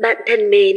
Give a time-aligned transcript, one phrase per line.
[0.00, 0.76] Bạn thân mến,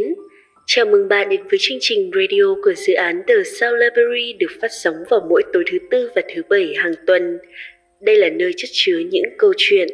[0.65, 4.51] chào mừng bạn đến với chương trình radio của dự án The Sound Library được
[4.61, 7.37] phát sóng vào mỗi tối thứ tư và thứ bảy hàng tuần.
[8.02, 9.88] Đây là nơi chất chứa những câu chuyện,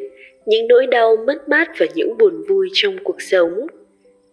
[0.46, 3.68] những nỗi đau, mất mát và những buồn vui trong cuộc sống.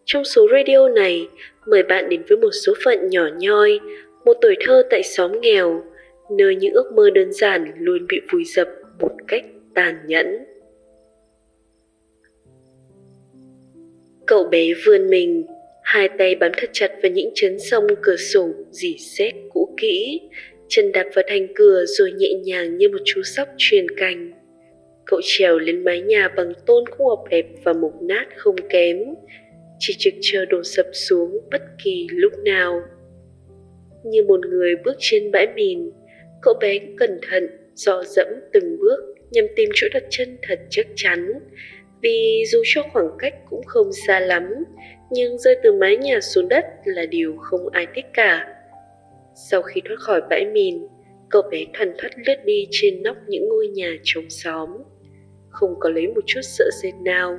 [0.04, 1.28] Trong số radio này,
[1.66, 3.80] mời bạn đến với một số phận nhỏ nhoi,
[4.24, 5.84] một tuổi thơ tại xóm nghèo,
[6.38, 8.68] nơi những ước mơ đơn giản luôn bị vùi dập
[9.00, 9.44] một cách
[9.74, 10.55] tàn nhẫn.
[14.26, 15.46] Cậu bé vươn mình,
[15.82, 20.20] hai tay bám thật chặt vào những chấn sông cửa sổ dì xét cũ kỹ,
[20.68, 24.32] chân đạp vào thành cửa rồi nhẹ nhàng như một chú sóc truyền cành.
[25.04, 28.98] Cậu trèo lên mái nhà bằng tôn không hợp đẹp và mục nát không kém,
[29.78, 32.82] chỉ trực chờ đổ sập xuống bất kỳ lúc nào.
[34.04, 35.90] Như một người bước trên bãi mìn,
[36.42, 40.86] cậu bé cẩn thận, dò dẫm từng bước nhằm tìm chỗ đặt chân thật chắc
[40.96, 41.32] chắn,
[42.02, 44.64] vì dù cho khoảng cách cũng không xa lắm,
[45.10, 48.54] nhưng rơi từ mái nhà xuống đất là điều không ai thích cả.
[49.50, 50.86] Sau khi thoát khỏi bãi mìn,
[51.30, 54.68] cậu bé thoăn thoắt lướt đi trên nóc những ngôi nhà trong xóm.
[55.48, 57.38] Không có lấy một chút sợ sệt nào,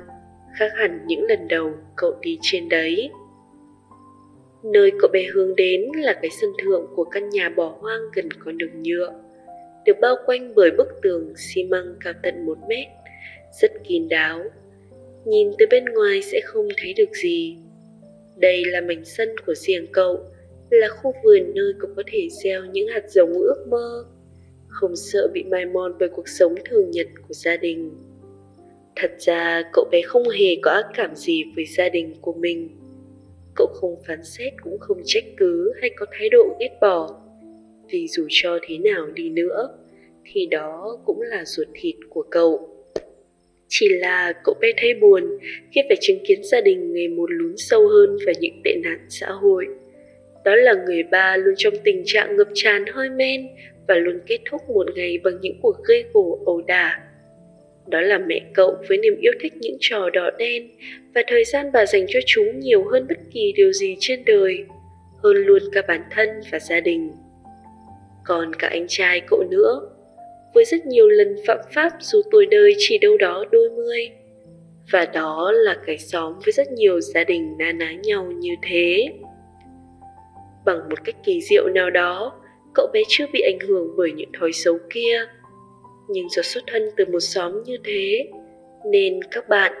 [0.58, 3.10] khác hẳn những lần đầu cậu đi trên đấy.
[4.64, 8.28] Nơi cậu bé hướng đến là cái sân thượng của căn nhà bỏ hoang gần
[8.44, 9.12] con đường nhựa,
[9.84, 12.86] được bao quanh bởi bức tường xi măng cao tận một mét
[13.60, 14.40] rất kín đáo.
[15.24, 17.56] Nhìn từ bên ngoài sẽ không thấy được gì.
[18.36, 20.18] Đây là mảnh sân của riêng cậu,
[20.70, 24.04] là khu vườn nơi cậu có thể gieo những hạt giống ước mơ.
[24.68, 27.90] Không sợ bị mai mòn bởi cuộc sống thường nhật của gia đình.
[28.96, 32.68] Thật ra, cậu bé không hề có ác cảm gì với gia đình của mình.
[33.54, 37.20] Cậu không phán xét cũng không trách cứ hay có thái độ ghét bỏ.
[37.88, 39.78] Vì dù cho thế nào đi nữa,
[40.24, 42.77] thì đó cũng là ruột thịt của cậu
[43.68, 45.38] chỉ là cậu bé thấy buồn
[45.72, 48.98] khi phải chứng kiến gia đình ngày một lún sâu hơn vào những tệ nạn
[49.08, 49.66] xã hội.
[50.44, 53.48] Đó là người ba luôn trong tình trạng ngập tràn hơi men
[53.88, 57.00] và luôn kết thúc một ngày bằng những cuộc gây gổ ẩu đả.
[57.86, 60.68] Đó là mẹ cậu với niềm yêu thích những trò đỏ đen
[61.14, 64.64] và thời gian bà dành cho chúng nhiều hơn bất kỳ điều gì trên đời,
[65.22, 67.10] hơn luôn cả bản thân và gia đình.
[68.24, 69.80] Còn cả anh trai cậu nữa,
[70.54, 74.10] với rất nhiều lần phạm pháp dù tuổi đời chỉ đâu đó đôi mươi.
[74.92, 79.08] Và đó là cái xóm với rất nhiều gia đình na ná nhau như thế.
[80.64, 82.40] Bằng một cách kỳ diệu nào đó,
[82.74, 85.26] cậu bé chưa bị ảnh hưởng bởi những thói xấu kia.
[86.08, 88.28] Nhưng do xuất thân từ một xóm như thế,
[88.90, 89.72] nên các bạn,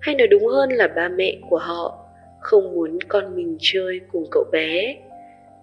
[0.00, 1.98] hay nói đúng hơn là ba mẹ của họ,
[2.40, 4.96] không muốn con mình chơi cùng cậu bé.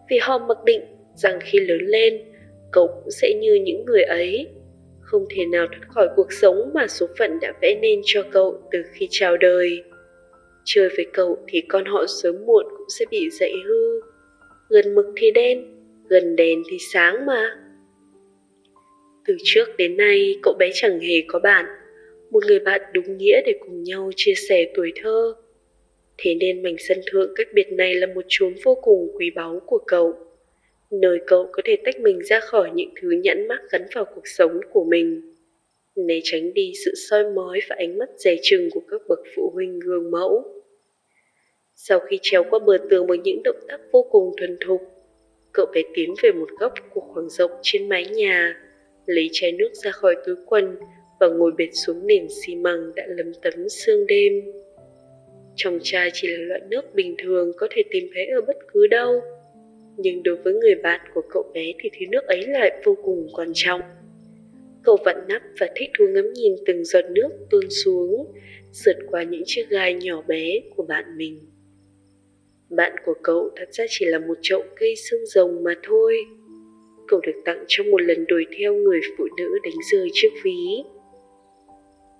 [0.09, 0.81] Vì họ mặc định
[1.13, 2.32] rằng khi lớn lên,
[2.73, 4.47] cậu cũng sẽ như những người ấy.
[5.01, 8.61] Không thể nào thoát khỏi cuộc sống mà số phận đã vẽ nên cho cậu
[8.71, 9.83] từ khi chào đời.
[10.65, 14.01] Chơi với cậu thì con họ sớm muộn cũng sẽ bị dậy hư.
[14.69, 15.65] Gần mực thì đen,
[16.09, 17.55] gần đèn thì sáng mà.
[19.25, 21.65] Từ trước đến nay, cậu bé chẳng hề có bạn.
[22.31, 25.33] Một người bạn đúng nghĩa để cùng nhau chia sẻ tuổi thơ.
[26.17, 29.61] Thế nên mảnh sân thượng cách biệt này là một chốn vô cùng quý báu
[29.65, 30.13] của cậu
[31.01, 34.27] nơi cậu có thể tách mình ra khỏi những thứ nhẫn mắc gắn vào cuộc
[34.27, 35.35] sống của mình.
[35.95, 39.51] Né tránh đi sự soi mói và ánh mắt dè chừng của các bậc phụ
[39.53, 40.43] huynh gương mẫu.
[41.75, 44.81] Sau khi trèo qua bờ tường bằng những động tác vô cùng thuần thục,
[45.51, 48.59] cậu bé tiến về một góc của khoảng rộng trên mái nhà,
[49.05, 50.75] lấy chai nước ra khỏi túi quần
[51.19, 54.33] và ngồi bệt xuống nền xi măng đã lấm tấm sương đêm.
[55.55, 58.87] Trong chai chỉ là loại nước bình thường có thể tìm thấy ở bất cứ
[58.87, 59.21] đâu
[59.97, 63.27] nhưng đối với người bạn của cậu bé thì thứ nước ấy lại vô cùng
[63.33, 63.81] quan trọng.
[64.83, 68.33] Cậu vặn nắp và thích thú ngắm nhìn từng giọt nước tuôn xuống,
[68.71, 71.39] sượt qua những chiếc gai nhỏ bé của bạn mình.
[72.69, 76.17] Bạn của cậu thật ra chỉ là một chậu cây xương rồng mà thôi.
[77.07, 80.83] Cậu được tặng trong một lần đuổi theo người phụ nữ đánh rơi chiếc ví.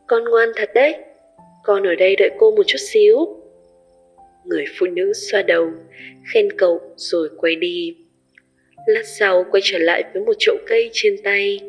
[0.08, 0.96] Con ngoan thật đấy.
[1.64, 3.43] Con ở đây đợi cô một chút xíu
[4.46, 5.72] người phụ nữ xoa đầu,
[6.34, 7.98] khen cậu rồi quay đi.
[8.88, 11.60] Lát sau quay trở lại với một chậu cây trên tay.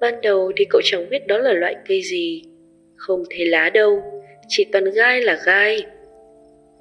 [0.00, 2.42] Ban đầu thì cậu chẳng biết đó là loại cây gì,
[2.96, 4.02] không thấy lá đâu,
[4.48, 5.86] chỉ toàn gai là gai.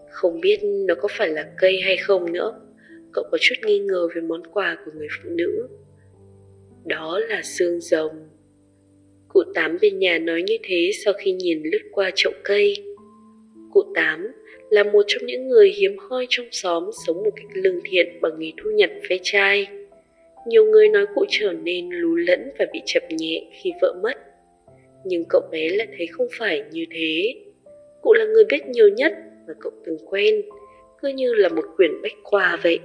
[0.09, 2.61] Không biết nó có phải là cây hay không nữa,
[3.13, 5.67] cậu có chút nghi ngờ về món quà của người phụ nữ.
[6.85, 8.29] Đó là xương rồng.
[9.27, 12.73] Cụ tám bên nhà nói như thế sau khi nhìn lướt qua chậu cây.
[13.71, 14.31] Cụ tám
[14.69, 18.39] là một trong những người hiếm hoi trong xóm sống một cách lương thiện bằng
[18.39, 19.67] nghề thu nhặt ve chai.
[20.47, 24.17] Nhiều người nói cụ trở nên lú lẫn và bị chập nhẹ khi vợ mất.
[25.05, 27.35] Nhưng cậu bé lại thấy không phải như thế.
[28.01, 29.13] Cụ là người biết nhiều nhất
[29.47, 30.41] mà cậu từng quen,
[31.01, 32.79] cứ như là một quyển bách khoa vậy.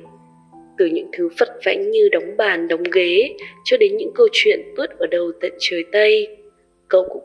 [0.79, 3.33] Từ những thứ phật vãnh như đóng bàn, đóng ghế,
[3.65, 6.37] cho đến những câu chuyện tuốt ở đầu tận trời Tây,
[6.89, 7.25] cậu cũng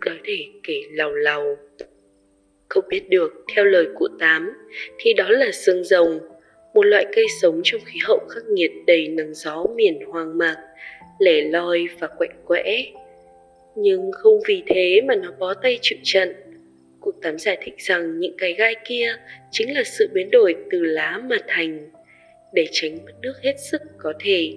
[0.00, 1.56] có thể kể lầu lầu
[2.74, 4.52] không biết được, theo lời cụ Tám,
[4.98, 6.18] thì đó là xương rồng,
[6.74, 10.56] một loại cây sống trong khí hậu khắc nghiệt đầy nắng gió miền hoang mạc,
[11.18, 12.84] lẻ loi và quạnh quẽ.
[13.76, 16.34] Nhưng không vì thế mà nó bó tay chịu trận.
[17.00, 19.16] Cụ Tám giải thích rằng những cái gai kia
[19.50, 21.90] chính là sự biến đổi từ lá mà thành,
[22.52, 24.52] để tránh mất nước hết sức có thể,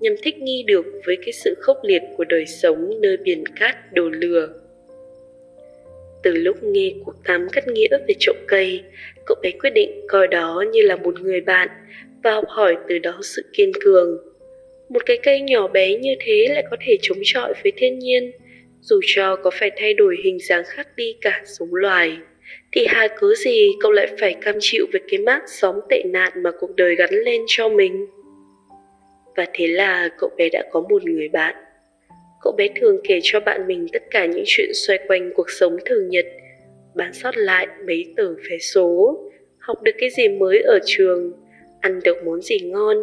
[0.00, 3.92] nhằm thích nghi được với cái sự khốc liệt của đời sống nơi biển cát
[3.92, 4.59] đồ lừa.
[6.22, 8.82] Từ lúc nghe cuộc Tám cắt nghĩa về trộm cây,
[9.26, 11.68] cậu bé quyết định coi đó như là một người bạn
[12.22, 14.18] và học hỏi từ đó sự kiên cường.
[14.88, 18.32] Một cái cây nhỏ bé như thế lại có thể chống chọi với thiên nhiên,
[18.80, 22.18] dù cho có phải thay đổi hình dáng khác đi cả giống loài.
[22.72, 26.32] Thì hà cớ gì cậu lại phải cam chịu với cái mác xóm tệ nạn
[26.42, 28.06] mà cuộc đời gắn lên cho mình?
[29.36, 31.54] Và thế là cậu bé đã có một người bạn
[32.42, 35.76] Cậu bé thường kể cho bạn mình tất cả những chuyện xoay quanh cuộc sống
[35.86, 36.26] thường nhật,
[36.94, 39.18] bán sót lại mấy tờ vé số,
[39.58, 41.32] học được cái gì mới ở trường,
[41.80, 42.96] ăn được món gì ngon,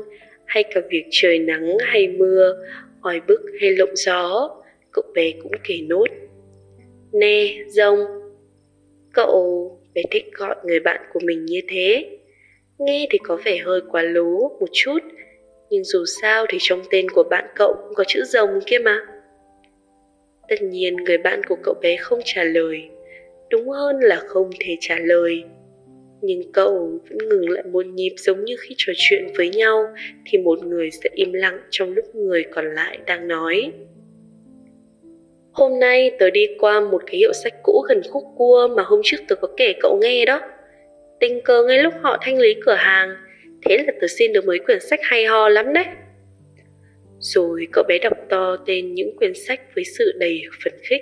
[0.46, 2.54] hay cả việc trời nắng hay mưa,
[3.02, 4.50] oi bức hay lộng gió,
[4.92, 6.08] cậu bé cũng kể nốt.
[7.14, 8.00] Nè, rồng,
[9.14, 12.10] cậu bé thích gọi người bạn của mình như thế.
[12.80, 15.00] Nghe thì có vẻ hơi quá lố một chút,
[15.70, 19.06] nhưng dù sao thì trong tên của bạn cậu cũng có chữ rồng kia mà.
[20.50, 22.90] Tất nhiên người bạn của cậu bé không trả lời.
[23.50, 25.44] Đúng hơn là không thể trả lời.
[26.22, 29.86] Nhưng cậu vẫn ngừng lại một nhịp giống như khi trò chuyện với nhau,
[30.26, 33.72] Thì một người sẽ im lặng trong lúc người còn lại đang nói.
[35.52, 39.02] Hôm nay tớ đi qua một cái hiệu sách cũ gần khúc cua mà hôm
[39.04, 40.42] trước tớ có kể cậu nghe đó.
[41.20, 43.16] Tình cờ ngay lúc họ thanh lý cửa hàng.
[43.66, 45.86] Thế là tớ xin được mấy quyển sách hay ho lắm đấy
[47.20, 51.02] rồi cậu bé đọc to tên những quyển sách với sự đầy phấn khích.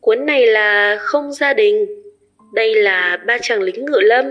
[0.00, 1.86] Cuốn này là Không gia đình,
[2.54, 4.24] đây là Ba chàng lính ngựa lâm,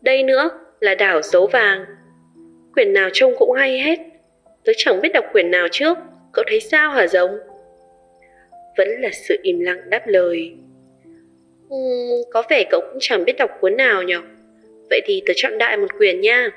[0.00, 0.50] đây nữa
[0.80, 1.84] là Đảo dấu vàng.
[2.74, 3.98] Quyển nào trông cũng hay hết,
[4.64, 5.98] tớ chẳng biết đọc quyển nào trước,
[6.32, 7.30] cậu thấy sao hả giống?
[8.76, 10.52] Vẫn là sự im lặng đáp lời.
[11.74, 14.14] Uhm, có vẻ cậu cũng chẳng biết đọc cuốn nào nhỉ?
[14.90, 16.50] Vậy thì tớ chọn đại một quyển nha.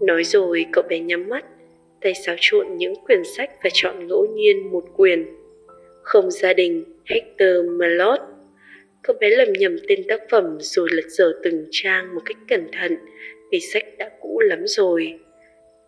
[0.00, 1.44] Nói rồi cậu bé nhắm mắt
[2.00, 5.26] tay xáo trộn những quyển sách và chọn ngẫu nhiên một quyển.
[6.02, 8.20] Không gia đình, Hector Malot.
[9.02, 12.66] Cậu bé lầm nhầm tên tác phẩm rồi lật dở từng trang một cách cẩn
[12.72, 12.96] thận
[13.52, 15.18] vì sách đã cũ lắm rồi.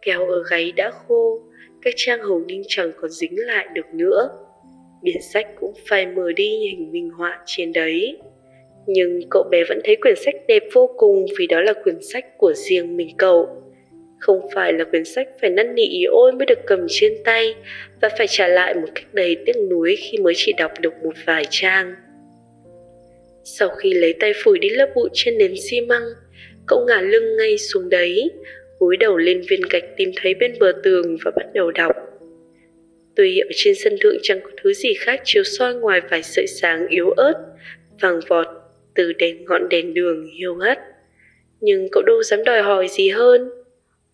[0.03, 1.41] Kéo ở gáy đã khô,
[1.83, 4.29] các trang hầu như chẳng còn dính lại được nữa.
[5.03, 8.19] Biển sách cũng phai mờ đi hình minh họa trên đấy.
[8.87, 12.25] Nhưng cậu bé vẫn thấy quyển sách đẹp vô cùng vì đó là quyển sách
[12.39, 13.62] của riêng mình cậu
[14.23, 17.55] không phải là quyển sách phải năn nỉ ý ôi mới được cầm trên tay
[18.01, 21.15] và phải trả lại một cách đầy tiếc nuối khi mới chỉ đọc được một
[21.27, 21.95] vài trang.
[23.45, 26.03] Sau khi lấy tay phủi đi lớp bụi trên nền xi măng,
[26.67, 28.31] cậu ngả lưng ngay xuống đấy,
[28.79, 31.93] gối đầu lên viên gạch tìm thấy bên bờ tường và bắt đầu đọc.
[33.17, 36.47] Tuy ở trên sân thượng chẳng có thứ gì khác chiếu soi ngoài vài sợi
[36.47, 37.35] sáng yếu ớt,
[38.01, 38.47] vàng vọt
[38.95, 40.79] từ đèn ngọn đèn đường hiu hắt.
[41.61, 43.62] Nhưng cậu đâu dám đòi hỏi gì hơn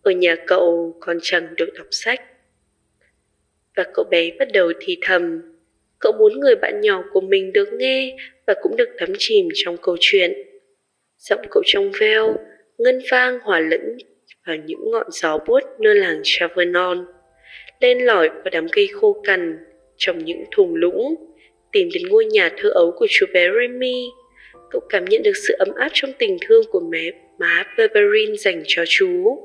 [0.01, 2.21] ở nhà cậu còn chẳng được đọc sách.
[3.75, 5.41] Và cậu bé bắt đầu thì thầm,
[5.99, 9.77] cậu muốn người bạn nhỏ của mình được nghe và cũng được đắm chìm trong
[9.77, 10.33] câu chuyện.
[11.17, 12.35] Giọng cậu trong veo,
[12.77, 13.97] ngân vang hòa lẫn
[14.47, 17.05] vào những ngọn gió buốt nơi làng Chavernon
[17.79, 19.57] lên lỏi vào đám cây khô cằn
[19.97, 21.15] trong những thùng lũng.
[21.71, 24.09] Tìm đến ngôi nhà thơ ấu của chú bé Remy,
[24.71, 28.63] cậu cảm nhận được sự ấm áp trong tình thương của mẹ má Berberine dành
[28.67, 29.39] cho chú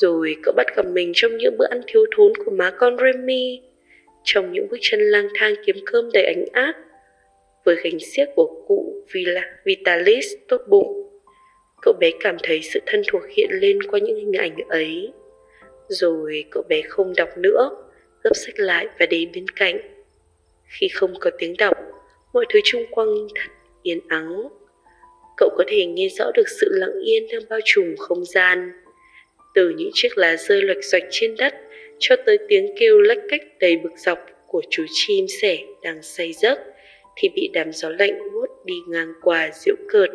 [0.00, 3.60] rồi cậu bắt gặp mình trong những bữa ăn thiếu thốn của má con Remy,
[4.24, 6.76] trong những bước chân lang thang kiếm cơm đầy ánh ác,
[7.64, 11.20] với gánh xiếc của cụ Villa, Vitalis tốt bụng.
[11.82, 15.12] Cậu bé cảm thấy sự thân thuộc hiện lên qua những hình ảnh ấy.
[15.88, 17.70] Rồi cậu bé không đọc nữa,
[18.22, 19.78] gấp sách lại và đến bên cạnh.
[20.78, 21.76] Khi không có tiếng đọc,
[22.32, 23.50] mọi thứ xung quanh thật
[23.82, 24.48] yên ắng.
[25.36, 28.72] Cậu có thể nghe rõ được sự lặng yên đang bao trùm không gian
[29.58, 31.54] từ những chiếc lá rơi loạch xoạch trên đất
[31.98, 36.32] cho tới tiếng kêu lách cách đầy bực dọc của chú chim sẻ đang say
[36.32, 36.58] giấc
[37.16, 40.10] thì bị đám gió lạnh hút đi ngang qua diễu cợt.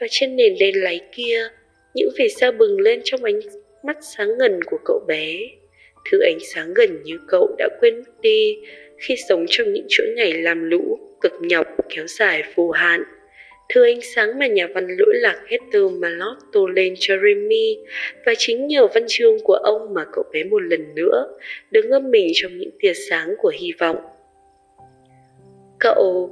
[0.00, 1.48] Và trên nền lên láy kia,
[1.94, 3.40] những vì sao bừng lên trong ánh
[3.84, 5.38] mắt sáng ngần của cậu bé.
[6.10, 8.58] Thứ ánh sáng gần như cậu đã quên mất đi
[8.98, 13.02] khi sống trong những chuỗi ngày làm lũ, cực nhọc kéo dài vô hạn.
[13.74, 17.78] Thứ ánh sáng mà nhà văn lỗi lạc Hector Malot tô lên cho Remy
[18.26, 21.36] và chính nhờ văn chương của ông mà cậu bé một lần nữa
[21.70, 23.96] được ngâm mình trong những tia sáng của hy vọng.
[25.78, 26.30] Cậu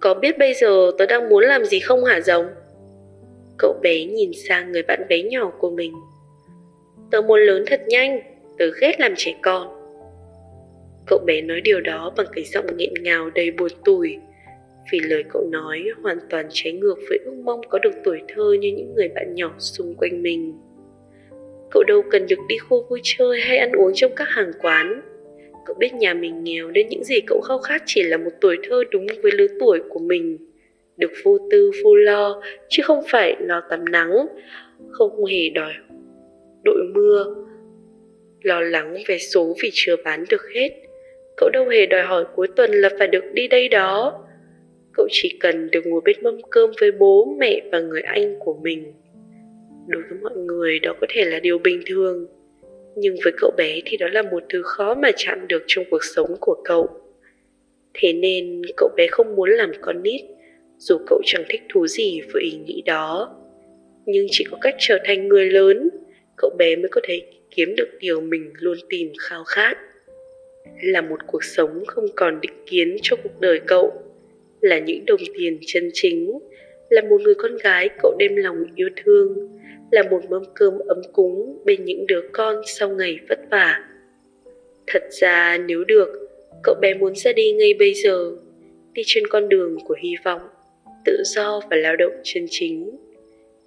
[0.00, 2.46] có biết bây giờ tớ đang muốn làm gì không hả rồng?
[3.58, 5.92] Cậu bé nhìn sang người bạn bé nhỏ của mình.
[7.10, 8.20] Tớ muốn lớn thật nhanh,
[8.58, 9.68] tớ ghét làm trẻ con.
[11.06, 14.18] Cậu bé nói điều đó bằng cái giọng nghẹn ngào đầy buồn tủi
[14.92, 18.52] vì lời cậu nói hoàn toàn trái ngược với ước mong có được tuổi thơ
[18.60, 20.54] như những người bạn nhỏ xung quanh mình.
[21.70, 25.00] Cậu đâu cần được đi khu vui chơi hay ăn uống trong các hàng quán.
[25.66, 28.56] Cậu biết nhà mình nghèo nên những gì cậu khao khát chỉ là một tuổi
[28.68, 30.38] thơ đúng với lứa tuổi của mình.
[30.96, 34.26] Được vô tư vô lo, chứ không phải lo tắm nắng,
[34.90, 35.72] không hề đòi
[36.64, 37.34] đội mưa,
[38.42, 40.70] lo lắng về số vì chưa bán được hết.
[41.36, 44.22] Cậu đâu hề đòi hỏi cuối tuần là phải được đi đây đó
[44.94, 48.54] cậu chỉ cần được ngồi bên mâm cơm với bố, mẹ và người anh của
[48.62, 48.92] mình.
[49.88, 52.26] Đối với mọi người, đó có thể là điều bình thường.
[52.96, 56.04] Nhưng với cậu bé thì đó là một thứ khó mà chạm được trong cuộc
[56.04, 56.88] sống của cậu.
[57.94, 60.20] Thế nên cậu bé không muốn làm con nít,
[60.78, 63.36] dù cậu chẳng thích thú gì với ý nghĩ đó.
[64.06, 65.88] Nhưng chỉ có cách trở thành người lớn,
[66.36, 67.22] cậu bé mới có thể
[67.56, 69.76] kiếm được điều mình luôn tìm khao khát.
[70.82, 74.02] Là một cuộc sống không còn định kiến cho cuộc đời cậu
[74.62, 76.38] là những đồng tiền chân chính,
[76.90, 79.48] là một người con gái cậu đem lòng yêu thương,
[79.90, 83.88] là một mâm cơm ấm cúng bên những đứa con sau ngày vất vả
[84.86, 86.08] thật ra nếu được,
[86.62, 88.32] cậu bé muốn ra đi ngay bây giờ,
[88.92, 90.40] đi trên con đường của hy vọng,
[91.04, 92.90] tự do và lao động chân chính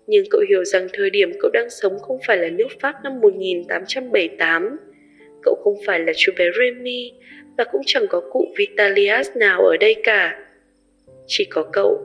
[0.07, 3.19] nhưng cậu hiểu rằng thời điểm cậu đang sống không phải là nước Pháp năm
[3.21, 4.77] 1878.
[5.43, 7.11] Cậu không phải là chú bé Remy
[7.57, 10.44] và cũng chẳng có cụ Vitalias nào ở đây cả.
[11.27, 12.03] Chỉ có cậu,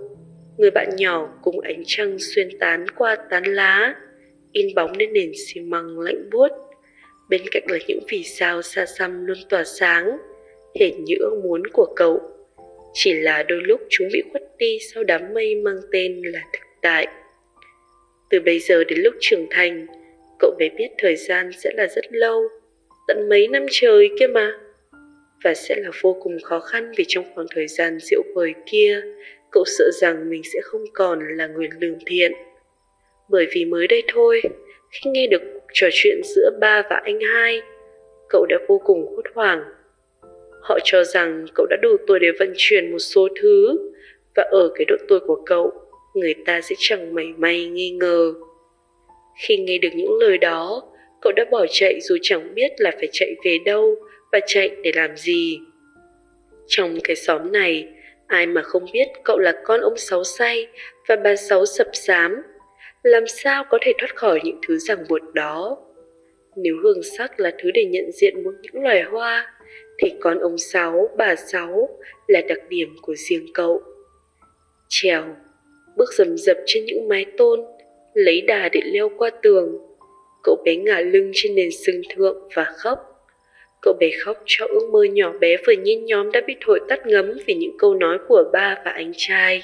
[0.59, 3.95] người bạn nhỏ cùng ánh trăng xuyên tán qua tán lá,
[4.53, 6.49] in bóng lên nền xi măng lạnh buốt.
[7.29, 10.19] Bên cạnh là những vì sao xa xăm luôn tỏa sáng,
[10.81, 12.21] hệt như ước muốn của cậu.
[12.93, 16.67] Chỉ là đôi lúc chúng bị khuất đi sau đám mây mang tên là thực
[16.83, 17.07] tại.
[18.31, 19.87] Từ bây giờ đến lúc trưởng thành,
[20.39, 22.43] cậu bé biết thời gian sẽ là rất lâu,
[23.09, 24.59] tận mấy năm trời kia mà
[25.44, 29.02] và sẽ là vô cùng khó khăn vì trong khoảng thời gian diệu bời kia,
[29.50, 32.32] cậu sợ rằng mình sẽ không còn là người lương thiện.
[33.28, 34.42] Bởi vì mới đây thôi,
[34.90, 35.42] khi nghe được
[35.73, 37.62] trò chuyện giữa ba và anh hai,
[38.28, 39.62] cậu đã vô cùng hốt hoảng.
[40.62, 43.78] Họ cho rằng cậu đã đủ tuổi để vận chuyển một số thứ,
[44.37, 45.73] và ở cái độ tuổi của cậu,
[46.14, 48.35] người ta sẽ chẳng mảy may nghi ngờ.
[49.42, 50.82] Khi nghe được những lời đó,
[51.20, 53.97] cậu đã bỏ chạy dù chẳng biết là phải chạy về đâu
[54.33, 55.61] và chạy để làm gì.
[56.67, 57.89] Trong cái xóm này,
[58.27, 60.67] ai mà không biết cậu là con ông Sáu say
[61.09, 62.43] và bà Sáu sập sám,
[63.03, 65.79] làm sao có thể thoát khỏi những thứ ràng buộc đó.
[66.57, 69.53] Nếu hương sắc là thứ để nhận diện một những loài hoa,
[69.99, 73.83] thì con ông Sáu, bà Sáu là đặc điểm của riêng cậu.
[74.89, 75.25] Trèo,
[75.97, 77.61] bước rầm rập trên những mái tôn,
[78.15, 79.79] lấy đà để leo qua tường.
[80.43, 82.99] Cậu bé ngả lưng trên nền sừng thượng và khóc.
[83.83, 87.07] Cậu bé khóc cho ước mơ nhỏ bé vừa nhen nhóm đã bị thổi tắt
[87.07, 89.63] ngấm vì những câu nói của ba và anh trai.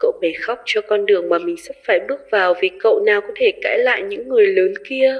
[0.00, 3.20] Cậu bé khóc cho con đường mà mình sắp phải bước vào vì cậu nào
[3.20, 5.14] có thể cãi lại những người lớn kia.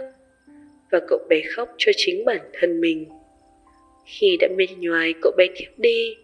[0.90, 3.06] Và cậu bé khóc cho chính bản thân mình.
[4.06, 6.16] Khi đã mệt nhoài cậu bé thiếp đi.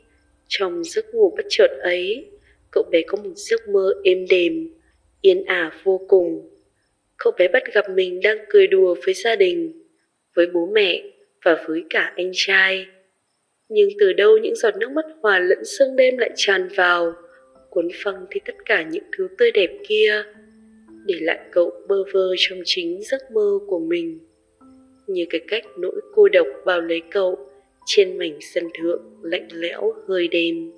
[0.49, 2.27] Trong giấc ngủ bất chợt ấy,
[2.71, 4.75] cậu bé có một giấc mơ êm đềm,
[5.21, 6.51] yên ả vô cùng.
[7.17, 9.73] Cậu bé bắt gặp mình đang cười đùa với gia đình,
[10.35, 11.03] với bố mẹ
[11.49, 12.87] và với cả anh trai.
[13.69, 17.13] Nhưng từ đâu những giọt nước mắt hòa lẫn sương đêm lại tràn vào,
[17.71, 20.23] cuốn phăng thì tất cả những thứ tươi đẹp kia,
[21.07, 24.19] để lại cậu bơ vơ trong chính giấc mơ của mình.
[25.07, 27.39] Như cái cách nỗi cô độc bao lấy cậu
[27.87, 30.73] trên mảnh sân thượng lạnh lẽo hơi đêm.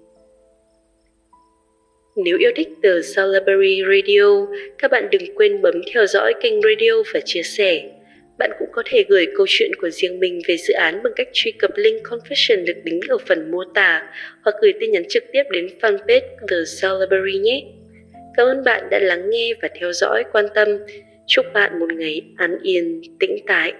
[2.16, 4.46] Nếu yêu thích The Celebrity Radio,
[4.78, 8.00] các bạn đừng quên bấm theo dõi kênh radio và chia sẻ
[8.40, 11.28] bạn cũng có thể gửi câu chuyện của riêng mình về dự án bằng cách
[11.32, 14.02] truy cập link confession được đính ở phần mô tả
[14.42, 16.20] hoặc gửi tin nhắn trực tiếp đến fanpage
[16.50, 17.62] The Celebrity nhé.
[18.37, 20.68] Cảm ơn bạn đã lắng nghe và theo dõi quan tâm.
[21.26, 23.73] Chúc bạn một ngày an yên, tĩnh tại